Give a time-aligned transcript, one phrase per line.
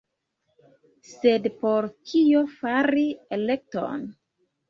[1.09, 3.05] Sed por kio fari
[3.39, 4.09] elekton?